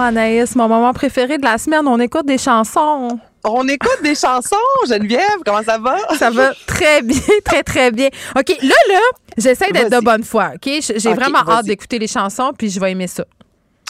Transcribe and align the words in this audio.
Anaïs, 0.00 0.54
mon 0.56 0.68
moment 0.68 0.92
préféré 0.92 1.38
de 1.38 1.44
la 1.44 1.58
semaine, 1.58 1.86
on 1.86 1.98
écoute 2.00 2.26
des 2.26 2.38
chansons. 2.38 3.18
On 3.44 3.66
écoute 3.68 3.98
des 4.02 4.14
chansons, 4.14 4.56
Geneviève, 4.88 5.38
comment 5.44 5.62
ça 5.62 5.78
va? 5.78 5.96
Ça 6.18 6.30
va 6.30 6.52
très 6.66 7.02
bien, 7.02 7.20
très, 7.44 7.62
très 7.62 7.90
bien. 7.90 8.08
OK, 8.36 8.48
là, 8.62 8.74
là, 8.88 9.00
j'essaie 9.36 9.70
d'être 9.70 9.90
de 9.90 10.04
bonne 10.04 10.24
foi, 10.24 10.52
OK? 10.54 10.70
J'ai 10.96 11.14
vraiment 11.14 11.38
hâte 11.48 11.66
d'écouter 11.66 11.98
les 11.98 12.08
chansons, 12.08 12.52
puis 12.56 12.68
je 12.70 12.80
vais 12.80 12.92
aimer 12.92 13.06
ça. 13.06 13.24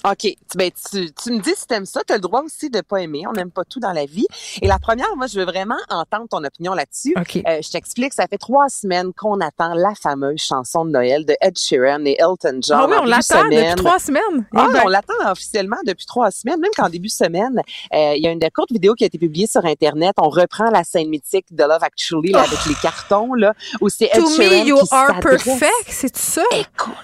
OK. 0.04 0.16
Tu- 0.18 0.36
Ben, 0.54 0.70
tu, 0.90 1.12
tu 1.12 1.32
me 1.32 1.40
dis 1.40 1.54
si 1.56 1.66
t'aimes 1.66 1.84
ça, 1.86 2.02
tu 2.06 2.12
as 2.12 2.16
le 2.16 2.22
droit 2.22 2.42
aussi 2.42 2.70
de 2.70 2.80
pas 2.80 2.98
aimer. 2.98 3.22
On 3.28 3.32
n'aime 3.32 3.50
pas 3.50 3.64
tout 3.64 3.80
dans 3.80 3.92
la 3.92 4.06
vie. 4.06 4.26
Et 4.62 4.66
la 4.68 4.78
première, 4.78 5.14
moi, 5.16 5.26
je 5.26 5.38
veux 5.38 5.44
vraiment 5.44 5.76
entendre 5.90 6.26
ton 6.30 6.42
opinion 6.44 6.72
là-dessus. 6.74 7.14
OK. 7.16 7.36
Euh, 7.46 7.60
je 7.62 7.70
t'explique, 7.70 8.12
ça 8.12 8.26
fait 8.28 8.38
trois 8.38 8.68
semaines 8.68 9.12
qu'on 9.12 9.40
attend 9.40 9.74
la 9.74 9.92
fameuse 10.00 10.40
chanson 10.40 10.84
de 10.84 10.90
Noël 10.90 11.24
de 11.26 11.34
Ed 11.40 11.58
Sheeran 11.58 12.04
et 12.04 12.16
Elton 12.18 12.60
John. 12.62 12.78
ah 12.82 12.86
oui, 12.88 12.96
on 13.00 13.04
l'attend 13.04 13.44
depuis 13.44 13.74
trois 13.76 13.98
semaines. 13.98 14.46
Ah, 14.54 14.68
ben, 14.72 14.82
on 14.84 14.88
l'attend 14.88 15.14
officiellement 15.30 15.76
depuis 15.84 16.06
trois 16.06 16.30
semaines, 16.30 16.60
même 16.60 16.70
qu'en 16.76 16.88
début 16.88 17.08
de 17.08 17.12
semaine, 17.12 17.60
euh, 17.92 18.12
il 18.16 18.22
y 18.22 18.26
a 18.28 18.30
une 18.30 18.40
courte 18.54 18.70
vidéo 18.72 18.94
qui 18.94 19.04
a 19.04 19.08
été 19.08 19.18
publiée 19.18 19.46
sur 19.46 19.64
Internet. 19.64 20.14
On 20.18 20.28
reprend 20.28 20.70
la 20.70 20.84
scène 20.84 21.08
mythique 21.08 21.46
de 21.50 21.64
Love 21.64 21.82
Actually 21.82 22.32
là, 22.32 22.42
avec 22.42 22.64
les 22.66 22.74
cartons, 22.74 23.34
là, 23.34 23.52
où 23.80 23.88
c'est 23.88 24.06
Ed 24.12 24.20
to 24.22 24.28
Sheeran 24.30 24.62
me, 24.64 24.66
you 24.68 24.78
qui 24.78 24.88
are 24.94 25.20
perfect, 25.20 25.72
c'est 25.88 26.16
ça? 26.16 26.42
Écoute, 26.52 26.94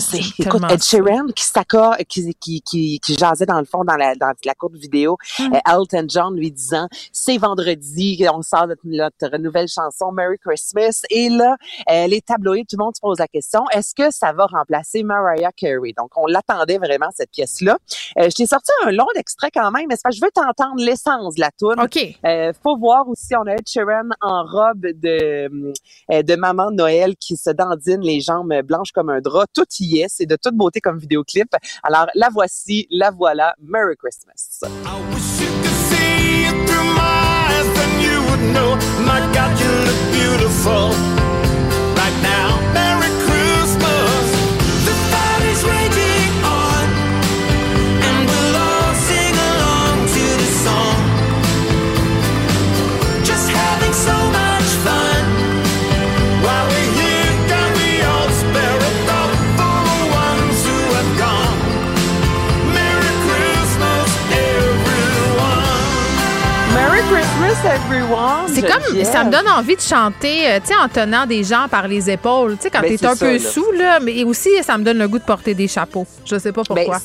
c'est 0.00 0.18
écoute, 0.38 0.62
Ed 0.70 0.82
Sheeran 0.82 1.26
qui 1.34 1.44
s'accorde, 1.44 1.96
qui, 2.08 2.34
qui, 2.42 2.60
qui, 2.62 3.00
qui 3.00 3.14
jasait 3.14 3.46
dans 3.46 3.58
le 3.58 3.64
fond 3.64 3.84
dans 3.84 3.96
la, 3.96 4.14
dans 4.16 4.32
la 4.44 4.54
courte 4.54 4.74
vidéo, 4.74 5.16
Mm. 5.38 5.54
euh, 5.54 5.72
Elton 5.80 6.06
John 6.08 6.36
lui 6.36 6.50
disant, 6.50 6.88
c'est 7.12 7.38
vendredi, 7.38 8.24
on 8.32 8.42
sort 8.42 8.66
notre, 8.66 8.82
notre 8.84 9.38
nouvelle 9.38 9.68
chanson 9.68 10.12
Merry 10.12 10.38
Christmas. 10.38 11.02
Et 11.10 11.28
là, 11.28 11.56
euh, 11.90 12.06
les 12.06 12.20
tabloïds, 12.20 12.66
tout 12.66 12.76
le 12.78 12.84
monde 12.84 12.94
se 12.96 13.00
pose 13.00 13.18
la 13.18 13.28
question, 13.28 13.62
est-ce 13.72 13.94
que 13.94 14.10
ça 14.10 14.32
va 14.32 14.46
remplacer 14.46 15.02
Mariah 15.02 15.52
Carey? 15.56 15.92
Donc, 15.96 16.10
on 16.16 16.26
l'attendait 16.26 16.78
vraiment, 16.78 17.08
cette 17.16 17.30
pièce-là. 17.30 17.78
Euh, 18.18 18.24
je 18.24 18.34
t'ai 18.34 18.46
sorti 18.46 18.72
un 18.84 18.90
long 18.90 19.06
extrait 19.16 19.50
quand 19.52 19.70
même, 19.70 19.86
mais 19.88 19.96
je 20.12 20.20
veux 20.20 20.30
t'entendre 20.34 20.82
l'essence 20.82 21.34
de 21.36 21.40
la 21.40 21.50
tune. 21.58 21.80
OK. 21.82 22.16
Euh, 22.26 22.52
faut 22.62 22.76
voir 22.76 23.08
aussi, 23.08 23.34
on 23.36 23.46
a 23.46 23.52
Ed 23.52 23.66
Sheeran 23.66 24.08
en 24.20 24.44
robe 24.44 24.80
de, 24.82 25.72
de 26.10 26.36
maman 26.36 26.70
Noël 26.70 27.14
qui 27.16 27.36
se 27.36 27.50
dandine 27.50 28.00
les 28.00 28.20
jambes 28.20 28.52
blanches 28.62 28.92
comme 28.92 29.08
un 29.10 29.20
drap. 29.20 29.46
Tout 29.54 29.64
y 29.80 30.00
est, 30.00 30.08
c'est 30.08 30.26
de 30.26 30.36
toute 30.36 30.54
beauté 30.54 30.80
comme 30.80 30.98
vidéoclip. 30.98 31.48
Alors, 31.82 32.06
la 32.14 32.28
voici, 32.32 32.86
la 32.90 33.10
voilà. 33.10 33.54
Merry 33.60 33.96
Christmas. 33.96 34.60
C'est 68.48 68.62
comme, 68.62 69.04
ça 69.04 69.24
me 69.24 69.30
donne 69.30 69.48
envie 69.48 69.76
de 69.76 69.80
chanter, 69.80 70.50
euh, 70.50 70.60
tu 70.60 70.68
sais, 70.68 70.74
en 70.76 70.88
tenant 70.88 71.26
des 71.26 71.42
gens 71.44 71.66
par 71.70 71.88
les 71.88 72.10
épaules. 72.10 72.56
Tu 72.56 72.62
sais, 72.64 72.70
quand 72.70 72.80
Ben, 72.80 72.96
t'es 72.96 73.06
un 73.06 73.14
ça, 73.14 73.24
peu 73.26 73.32
là. 73.32 73.38
sous, 73.38 73.72
là, 73.72 74.00
mais 74.00 74.24
aussi, 74.24 74.50
ça 74.62 74.76
me 74.78 74.84
donne 74.84 74.98
le 74.98 75.08
goût 75.08 75.18
de 75.18 75.24
porter 75.24 75.54
des 75.54 75.68
chapeaux. 75.68 76.06
Je 76.24 76.38
sais 76.38 76.52
pas 76.52 76.62
Ben, 76.68 76.74
pourquoi. 76.76 76.98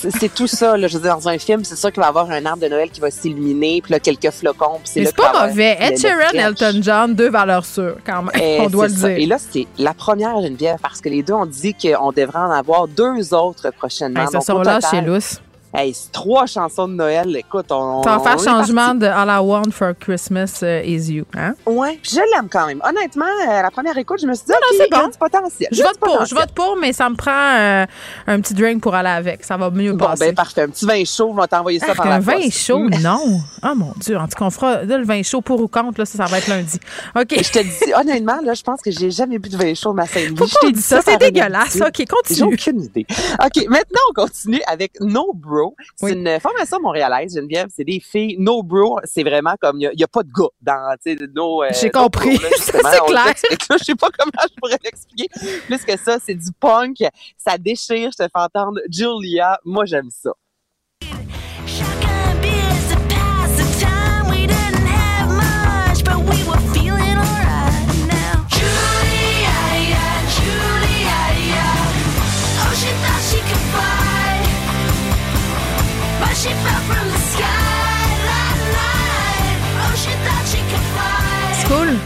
c'est 0.00 0.10
c'est 0.18 0.34
tout 0.34 0.46
ça, 0.46 0.76
là. 0.76 0.86
Je 0.88 0.96
veux 0.96 1.02
dire, 1.02 1.16
dans 1.16 1.28
un 1.28 1.38
film, 1.38 1.64
c'est 1.64 1.76
sûr 1.76 1.92
qu'il 1.92 2.00
va 2.00 2.06
y 2.06 2.08
avoir 2.08 2.30
un 2.30 2.44
arbre 2.46 2.62
de 2.62 2.68
Noël 2.68 2.90
qui 2.90 3.00
va 3.00 3.10
s'illuminer, 3.10 3.80
puis 3.82 3.92
là, 3.92 4.00
quelques 4.00 4.30
flocons. 4.30 4.80
puis 4.82 5.04
c'est 5.04 5.14
pas 5.14 5.46
mauvais. 5.46 5.76
Ed 5.80 5.98
Sheeran. 5.98 6.30
Elton 6.32 6.80
John, 6.82 7.14
deux 7.14 7.30
valeurs 7.30 7.64
sûres, 7.66 7.96
quand 8.06 8.22
même. 8.22 8.30
Eh, 8.40 8.58
On 8.60 8.68
doit 8.68 8.88
le 8.88 8.94
ça. 8.94 9.08
dire. 9.08 9.18
Et 9.18 9.26
là, 9.26 9.36
c'est 9.38 9.66
la 9.78 9.94
première 9.94 10.40
Geneviève, 10.40 10.78
parce 10.82 11.00
que 11.00 11.08
les 11.08 11.22
deux 11.22 11.34
ont 11.34 11.46
dit 11.46 11.74
qu'on 11.74 12.12
devrait 12.12 12.38
en 12.38 12.50
avoir 12.50 12.88
deux 12.88 13.32
autres 13.34 13.70
prochainement. 13.76 14.26
Ça 14.26 14.32
Donc, 14.38 14.44
sont 14.44 14.62
là 14.62 14.78
chez 14.90 15.00
Luce. 15.00 15.40
Hey, 15.74 15.92
c'est 15.94 16.12
trois 16.12 16.46
chansons 16.46 16.88
de 16.88 16.94
Noël. 16.94 17.34
Écoute, 17.36 17.66
on. 17.70 18.02
Ça 18.02 18.16
va 18.18 18.20
faire 18.36 18.38
changement 18.38 18.94
de 18.94 19.06
All 19.06 19.28
I 19.28 19.38
Want 19.44 19.70
for 19.72 19.92
Christmas 19.98 20.60
uh, 20.62 20.82
is 20.84 21.10
You. 21.12 21.24
Hein? 21.36 21.54
Ouais, 21.66 21.98
je 22.02 22.16
l'aime 22.34 22.48
quand 22.50 22.66
même. 22.66 22.80
Honnêtement, 22.84 23.24
euh, 23.48 23.62
la 23.62 23.70
première 23.70 23.96
écoute, 23.98 24.18
je 24.22 24.26
me 24.26 24.34
suis 24.34 24.44
dit, 24.46 24.52
non, 24.52 24.58
OK, 24.70 24.76
c'est 24.78 24.90
bon. 24.90 25.08
du 25.08 25.18
potentiel. 25.18 25.68
Il 25.72 25.76
Je 25.78 25.82
vote 25.82 25.98
pour, 25.98 26.24
je 26.24 26.34
vote 26.34 26.52
pour, 26.54 26.76
mais 26.80 26.92
ça 26.92 27.08
me 27.10 27.16
prend 27.16 27.30
euh, 27.32 27.86
un 28.26 28.40
petit 28.40 28.54
drink 28.54 28.82
pour 28.82 28.94
aller 28.94 29.08
avec. 29.10 29.44
Ça 29.44 29.56
va 29.56 29.70
mieux 29.70 29.92
Bon, 29.92 30.06
passer. 30.06 30.26
ben 30.26 30.34
parfait. 30.34 30.62
Un 30.62 30.68
petit 30.68 30.86
vin 30.86 31.04
chaud, 31.04 31.28
on 31.30 31.34
va 31.34 31.46
t'envoyer 31.46 31.78
ça 31.78 31.86
Arc, 31.88 31.96
par 31.96 32.06
la 32.06 32.14
un 32.16 32.20
vin 32.20 32.34
poste. 32.40 32.52
chaud, 32.52 32.88
non. 33.02 33.40
Oh 33.62 33.74
mon 33.74 33.92
Dieu. 33.98 34.16
En 34.16 34.26
tout 34.28 34.36
cas, 34.38 34.44
on 34.44 34.50
fera 34.50 34.82
là, 34.84 34.98
le 34.98 35.04
vin 35.04 35.22
chaud 35.22 35.40
pour 35.40 35.60
ou 35.60 35.68
contre. 35.68 35.98
Là, 36.00 36.04
ça, 36.06 36.18
ça 36.18 36.24
va 36.26 36.38
être 36.38 36.48
lundi. 36.48 36.78
OK. 37.16 37.28
Je 37.30 37.50
te 37.50 37.58
dis, 37.58 37.92
honnêtement, 37.94 38.38
là, 38.42 38.54
je 38.54 38.62
pense 38.62 38.80
que 38.80 38.90
j'ai 38.90 39.10
jamais 39.10 39.38
bu 39.38 39.48
de 39.48 39.56
vin 39.56 39.74
chaud 39.74 39.92
ma 39.92 40.06
scène. 40.06 40.34
Pourquoi 40.34 40.60
on 40.68 40.70
dit 40.70 40.80
ça? 40.82 41.00
C'est 41.02 41.18
dégueulasse. 41.18 41.76
OK, 41.80 41.90
J'ai 41.96 42.04
continue. 42.06 42.54
aucune 42.54 42.82
idée. 42.82 43.06
OK, 43.42 43.64
maintenant, 43.68 44.00
on 44.10 44.14
continue 44.14 44.60
avec 44.66 44.92
No 45.00 45.32
Bro. 45.34 45.63
C'est 45.96 46.06
Oui. 46.06 46.12
une 46.12 46.40
formation 46.40 46.80
montréalaise, 46.80 47.34
Geneviève. 47.34 47.68
C'est 47.74 47.84
des 47.84 48.00
filles. 48.00 48.36
No 48.38 48.62
Bro, 48.62 49.00
c'est 49.04 49.22
vraiment 49.22 49.54
comme, 49.60 49.80
il 49.80 49.90
n'y 49.96 50.02
a, 50.04 50.08
pas 50.08 50.22
de 50.22 50.30
gars 50.32 50.48
dans, 50.60 50.96
tu 51.04 51.16
sais, 51.16 51.26
No. 51.34 51.62
euh, 51.62 51.68
J'ai 51.72 51.90
No 51.94 52.02
compris. 52.02 52.36
Bro, 52.36 52.42
là, 52.42 52.48
justement. 52.56 52.82
Ça, 52.82 52.90
c'est 52.92 53.06
clair. 53.06 53.78
Je 53.78 53.84
sais 53.84 53.94
pas 53.94 54.08
comment 54.18 54.46
je 54.48 54.54
pourrais 54.60 54.78
l'expliquer. 54.82 55.28
Plus 55.66 55.84
que 55.84 55.96
ça, 55.98 56.18
c'est 56.24 56.34
du 56.34 56.50
punk. 56.58 56.98
Ça 57.36 57.58
déchire. 57.58 58.10
Je 58.12 58.24
te 58.24 58.28
fais 58.30 58.30
entendre 58.42 58.80
Julia. 58.90 59.58
Moi, 59.64 59.84
j'aime 59.86 60.10
ça. 60.10 60.32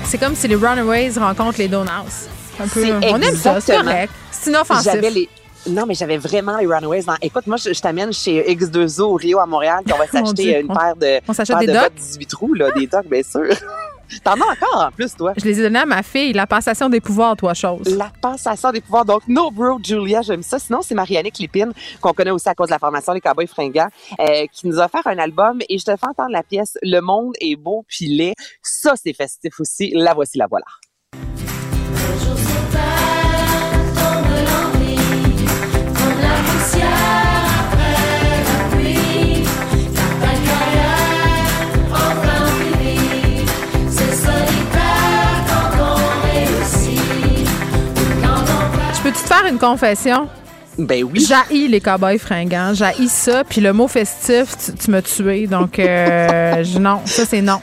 C'est 0.08 0.18
comme 0.18 0.34
si 0.34 0.48
les 0.48 0.54
Runaways 0.54 1.12
rencontrent 1.18 1.58
les 1.58 1.68
Donuts. 1.68 1.88
Un 2.60 2.66
peu. 2.66 2.80
C'est 2.82 2.92
On 2.92 3.20
aime 3.20 3.36
ça, 3.36 3.60
c'est 3.60 3.76
correct. 3.76 4.12
C'est 4.30 4.50
inoffensif. 4.50 4.92
Les. 5.00 5.28
Non, 5.68 5.84
mais 5.86 5.94
j'avais 5.94 6.16
vraiment 6.16 6.56
les 6.56 6.66
Runaways. 6.66 7.02
dans- 7.02 7.16
Écoute, 7.20 7.46
moi, 7.46 7.56
je, 7.58 7.72
je 7.74 7.80
t'amène 7.80 8.12
chez 8.12 8.42
X2O 8.54 9.02
au 9.02 9.14
Rio 9.14 9.38
à 9.38 9.46
Montréal, 9.46 9.80
puis 9.84 9.92
on 9.94 9.98
va 9.98 10.06
s'acheter 10.10 10.60
une 10.60 10.70
On- 10.70 10.74
paire 10.74 10.96
de, 10.96 11.20
on 11.28 11.32
s'achète 11.34 11.58
des 11.58 11.66
de 11.66 11.72
docks? 11.72 11.82
bottes 11.82 11.92
18 11.94 12.26
trous, 12.26 12.54
là, 12.54 12.70
des 12.76 12.86
docks, 12.86 13.06
bien 13.08 13.22
sûr. 13.22 13.42
T'en 14.24 14.32
as 14.32 14.52
encore 14.52 14.86
en 14.86 14.90
plus, 14.90 15.14
toi. 15.14 15.32
Je 15.36 15.44
les 15.44 15.60
ai 15.60 15.62
donnés 15.62 15.80
à 15.80 15.86
ma 15.86 16.02
fille. 16.02 16.32
La 16.32 16.46
passation 16.46 16.88
des 16.88 17.00
pouvoirs, 17.00 17.36
toi, 17.36 17.54
chose. 17.54 17.86
La 17.96 18.10
passation 18.20 18.70
des 18.72 18.80
pouvoirs. 18.80 19.04
Donc, 19.04 19.22
No 19.28 19.50
Bro, 19.50 19.78
Julia, 19.82 20.22
j'aime 20.22 20.42
ça. 20.42 20.58
Sinon, 20.58 20.80
c'est 20.82 20.94
Marianne 20.94 21.28
Lépine, 21.38 21.72
qu'on 22.00 22.12
connaît 22.12 22.30
aussi 22.30 22.48
à 22.48 22.54
cause 22.54 22.68
de 22.68 22.72
la 22.72 22.78
formation 22.78 23.12
Les 23.12 23.20
Cowboys 23.20 23.46
Fringants, 23.46 23.88
euh, 24.20 24.46
qui 24.52 24.66
nous 24.66 24.78
a 24.80 24.86
offert 24.86 25.06
un 25.06 25.18
album. 25.18 25.60
Et 25.68 25.78
je 25.78 25.84
te 25.84 25.96
fais 25.96 26.06
entendre 26.06 26.30
la 26.30 26.42
pièce 26.42 26.78
Le 26.82 27.00
monde 27.00 27.34
est 27.40 27.56
beau 27.56 27.84
puis 27.86 28.06
laid. 28.06 28.34
Ça, 28.62 28.94
c'est 29.02 29.12
festif 29.12 29.60
aussi. 29.60 29.92
La 29.94 30.14
voici, 30.14 30.38
la 30.38 30.46
voilà. 30.46 30.66
Une 49.48 49.58
confession? 49.58 50.28
Ben 50.78 51.02
oui. 51.02 51.26
J'haïs 51.26 51.68
les 51.68 51.80
cowboys 51.80 52.18
fringants. 52.18 52.72
J'haïs 52.74 53.08
ça. 53.08 53.42
Puis 53.44 53.60
le 53.60 53.72
mot 53.72 53.88
festif, 53.88 54.56
tu, 54.64 54.72
tu 54.74 54.90
m'as 54.90 55.02
tué. 55.02 55.46
Donc, 55.46 55.78
euh, 55.78 56.64
non, 56.80 57.00
ça, 57.04 57.24
c'est 57.24 57.42
non. 57.42 57.60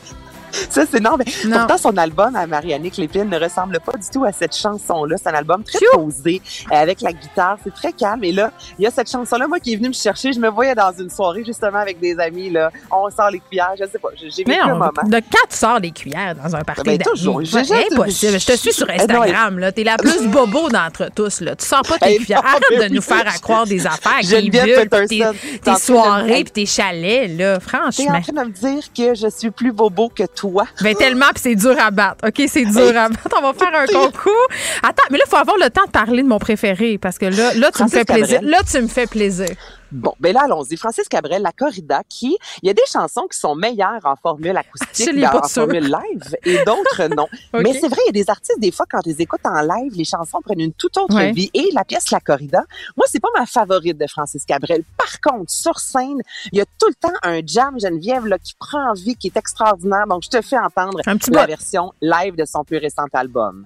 Ça, 0.70 0.84
c'est 0.90 1.00
non, 1.00 1.16
mais 1.18 1.26
Non. 1.46 1.60
pourtant, 1.60 1.78
son 1.78 1.98
album 1.98 2.36
à 2.36 2.46
Marianne 2.48 2.84
Lépine 2.84 3.30
ne 3.30 3.40
ressemble 3.40 3.80
pas 3.80 3.94
du 3.94 4.08
tout 4.12 4.24
à 4.26 4.32
cette 4.32 4.56
chanson-là. 4.56 5.16
C'est 5.18 5.30
un 5.30 5.34
album 5.34 5.64
très 5.64 5.80
posé, 5.94 6.42
euh, 6.72 6.76
avec 6.76 7.02
la 7.02 7.12
guitare. 7.14 7.58
C'est 7.64 7.74
très 7.74 7.92
calme. 7.94 8.24
Et 8.24 8.32
là, 8.32 8.52
il 8.80 8.84
y 8.84 8.88
a 8.88 8.92
cette 8.92 9.10
chanson-là, 9.10 9.48
moi, 9.48 9.60
qui 9.60 9.74
est 9.74 9.76
venue 9.78 9.90
me 9.90 9.94
chercher. 9.94 10.34
Je 10.34 10.40
me 10.40 10.50
voyais 10.50 10.76
dans 10.76 10.92
une 10.98 11.10
soirée, 11.10 11.44
justement, 11.46 11.80
avec 11.80 12.00
des 12.00 12.18
amis, 12.20 12.50
là. 12.50 12.72
On 12.92 13.10
sort 13.10 13.30
les 13.32 13.40
cuillères. 13.40 13.74
Je 13.80 13.86
sais 13.86 14.00
pas. 14.00 14.10
J'ai 14.16 14.44
vécu 14.44 14.60
un 14.60 14.68
moment. 14.76 14.92
de 15.04 15.18
quand 15.20 15.48
tu 15.50 15.56
sors 15.58 15.80
les 15.80 15.92
cuillères 15.92 16.36
dans 16.36 16.56
un 16.56 16.62
party 16.62 16.82
Ben, 16.84 16.98
toujours. 17.00 17.40
Impossible. 17.40 18.40
Je 18.40 18.46
te 18.46 18.56
suis 18.58 18.74
sur 18.74 18.88
Eh 18.90 19.00
Instagram. 19.02 19.60
là. 19.60 19.72
T'es 19.72 19.84
la 19.84 19.98
plus 19.98 20.28
bobo 20.28 20.70
d'entre 20.70 21.10
tous. 21.16 21.42
Là. 21.42 21.56
Tu 21.56 21.66
sors 21.66 21.82
pas 21.82 21.98
tes 21.98 22.16
Eh 22.16 22.18
cuillères. 22.18 22.44
Arrête 22.46 22.90
de 22.90 22.96
nous 22.96 23.02
faire 23.02 23.24
à 23.28 23.38
croire 23.40 23.66
des 23.66 23.86
affaires 23.86 24.20
qui 24.22 24.50
tes, 24.50 24.88
tes 24.88 25.24
t'es 25.64 25.76
soirées 25.76 26.44
puis 26.44 26.52
tes 26.52 26.66
chalets. 26.66 27.38
Là. 27.38 27.58
T'es 27.58 27.62
Franchement. 27.66 28.06
en 28.16 28.22
train 28.22 28.44
de 28.44 28.48
me 28.48 28.52
dire 28.54 28.84
que 28.96 29.16
je 29.16 29.28
suis 29.30 29.52
plus 29.52 29.72
bobo 29.72 30.10
que 30.10 30.24
toi. 30.36 30.66
Ben 30.82 30.96
tellement, 30.96 31.30
puis 31.34 31.42
c'est 31.42 31.56
dur 31.56 31.76
à 31.80 31.92
battre. 31.92 32.28
OK, 32.28 32.44
c'est 32.48 32.66
dur 32.66 32.96
à 32.98 33.10
battre. 33.10 33.36
On 33.38 33.42
va 33.42 33.54
faire 33.54 33.74
un 33.74 33.88
concours. 33.88 34.48
Attends, 34.84 35.04
mais 35.12 35.18
là, 35.18 35.24
il 35.26 35.30
faut 35.30 35.38
avoir 35.38 35.58
le 35.58 35.70
temps 35.70 35.86
de 35.86 35.92
parler 35.92 36.22
de 36.22 36.28
mon 36.28 36.40
préféré 36.40 36.98
parce 36.98 37.18
que 37.18 37.26
là, 37.26 37.54
là 37.56 37.72
tu 37.76 37.84
me 37.84 37.90
fais 37.90 38.06
plaisir. 38.06 38.40
Là, 38.44 38.60
tu 38.70 38.82
me 38.82 38.88
fais 38.88 39.08
plaisir. 39.08 39.50
Bon, 39.92 40.14
ben 40.20 40.34
là, 40.34 40.42
allons-y. 40.46 40.78
Francis 40.78 41.08
Cabrel, 41.08 41.42
La 41.42 41.52
Corrida, 41.52 42.02
qui, 42.10 42.38
il 42.62 42.68
y 42.68 42.70
a 42.70 42.74
des 42.74 42.82
chansons 42.92 43.28
qui 43.32 43.38
sont 43.38 43.56
meilleures 43.56 44.02
en 44.04 44.16
formule 44.16 44.58
acoustique, 44.58 45.10
en 45.24 45.48
sûr. 45.48 45.64
formule 45.64 45.84
live, 45.86 46.36
et 46.44 46.58
d'autres 46.66 47.04
non. 47.16 47.28
Mais 47.54 47.74
c'est 47.74 47.88
vrai, 47.88 48.00
il 48.06 48.16
y 48.16 48.20
a 48.20 48.24
des 48.24 48.30
artistes, 48.30 48.60
des 48.60 48.72
fois, 48.72 48.86
quand 48.90 49.00
ils 49.06 49.22
écoutent 49.22 49.46
en 49.46 49.62
live, 49.62 49.94
les 49.96 50.06
chansons 50.06 50.42
prennent 50.42 50.60
une 50.60 50.74
toute 50.74 50.98
autre 50.98 51.16
Ouais. 51.16 51.32
vie. 51.32 51.50
Et 51.54 51.70
la 51.74 51.84
pièce 51.86 52.12
La 52.12 52.20
Corrida, 52.20 52.64
moi, 52.98 53.06
c'est 53.10 53.20
pas 53.22 53.30
ma 53.38 53.46
favorite 53.46 53.98
de 53.98 54.08
Francis 54.08 54.44
Cabrel. 54.46 54.84
Par 54.98 55.22
contre, 55.22 55.52
sur 55.52 55.80
scène, 55.80 56.20
il 56.52 56.58
y 56.58 56.62
a 56.62 56.66
tout 56.80 56.88
le 56.88 56.96
temps 56.96 57.14
un 57.24 57.40
jam 57.46 57.80
Geneviève 57.80 58.26
là, 58.26 58.38
qui 58.40 58.54
prend 58.60 58.94
vie, 58.94 59.16
qui 59.16 59.28
est 59.28 59.38
extraordinaire. 59.38 60.06
Donc, 60.08 60.24
je 60.24 60.30
te 60.30 60.42
fais 60.42 60.58
entendre 60.58 61.00
Un 61.06 61.18
petit 61.18 61.32
la 61.32 61.46
version 61.46 61.94
live 62.02 62.36
de 62.36 62.46
son 62.46 62.64
plus 62.64 62.78
récent 62.78 63.04
album. 63.14 63.66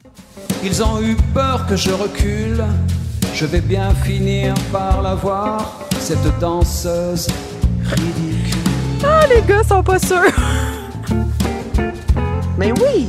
Ils 0.63 0.83
ont 0.83 1.01
eu 1.01 1.15
peur 1.33 1.65
que 1.68 1.75
je 1.75 1.92
recule. 1.92 2.63
Je 3.39 3.45
vais 3.45 3.62
bien 3.62 3.95
finir 4.03 4.53
par 4.69 5.01
la 5.01 5.15
voir, 5.15 5.88
cette 5.97 6.39
danseuse 6.41 7.25
ridicule. 7.86 8.59
Ah, 9.01 9.21
les 9.33 9.41
gars 9.44 9.63
sont 9.63 9.81
pas 9.81 9.97
sûrs. 9.97 10.36
Mais 12.57 12.74
oui, 12.74 13.07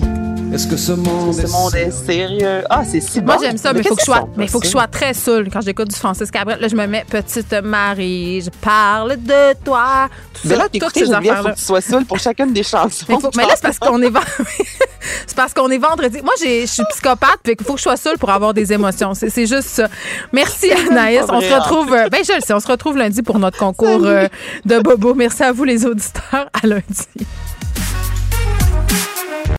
Est-ce 0.52 0.67
que 0.67 0.76
ce 0.76 0.93
monde 0.93 1.32
ce 1.35 1.43
est 1.43 1.52
monde 1.52 1.75
est 1.76 1.91
sérieux? 1.93 2.64
Ah, 2.69 2.82
c'est 2.85 3.00
si 3.00 3.20
Moi, 3.20 3.37
bon. 3.37 3.43
j'aime 3.43 3.56
ça, 3.56 3.73
mais 3.73 3.81
il 3.81 3.87
faut 3.87 3.94
que 3.94 4.02
sois, 4.02 4.29
mais 4.37 4.49
faut 4.49 4.58
que 4.58 4.67
je 4.67 4.70
sois 4.70 4.88
très 4.88 5.14
saoule 5.14 5.49
quand 5.52 5.61
j'écoute 5.61 5.88
du 5.88 5.94
Francis 5.97 6.29
Cabrel. 6.31 6.58
Là, 6.61 6.67
je 6.67 6.75
me 6.75 6.87
mets 6.87 7.05
petite 7.08 7.52
Marie, 7.62 8.43
je 8.43 8.50
parle 8.61 9.17
de 9.17 9.55
toi. 9.64 10.08
Tout 10.35 10.41
Mais 10.47 10.50
ça, 10.50 10.56
là, 10.56 10.62
toutes 10.64 10.73
t'écoutes, 10.73 10.91
ces 10.94 11.06
Geneviève, 11.06 11.23
faut 11.23 11.31
affaires-là. 11.31 11.50
que 11.52 11.58
tu 11.58 11.64
sois 11.64 11.81
seule 11.81 12.05
pour 12.05 12.19
chacune 12.19 12.52
des 12.52 12.64
chansons. 12.64 13.06
Mais, 13.08 13.20
faut- 13.20 13.31
mais 13.37 13.44
là, 13.44 13.50
c'est 13.55 13.62
parce 13.62 13.79
qu'on 13.79 14.02
est, 14.02 14.11
c'est 15.26 15.37
parce 15.37 15.55
qu'on 15.55 15.70
est 15.70 15.79
vendredi. 15.79 16.20
Moi, 16.23 16.35
j'ai- 16.43 16.62
je 16.62 16.73
suis 16.73 16.85
psychopathe, 16.91 17.38
puis 17.44 17.55
il 17.58 17.64
faut 17.64 17.75
que 17.75 17.79
je 17.79 17.85
sois 17.85 17.96
seule 17.96 18.19
pour 18.19 18.31
avoir 18.31 18.53
des 18.53 18.73
émotions. 18.73 19.14
C'est 19.14 19.31
c'est 19.31 19.46
juste 19.46 19.69
ça. 19.69 19.88
Merci, 20.32 20.73
Anaïs. 20.73 21.23
On 21.29 21.41
se 21.41 21.53
retrouve, 21.55 21.94
euh, 21.94 22.08
ben, 22.08 22.23
je 22.26 22.32
le 22.35 22.41
sais, 22.41 22.53
on 22.55 22.61
se 22.61 22.67
retrouve 22.67 22.96
lundi 22.99 23.23
pour 23.23 23.38
notre 23.38 23.56
concours 23.58 24.05
euh, 24.05 24.26
de 24.64 24.81
Bobo. 24.81 25.14
Merci 25.14 25.44
à 25.44 25.53
vous, 25.53 25.62
les 25.64 25.87
auditeurs. 25.87 26.50
À 26.61 26.67
lundi. 26.67 26.82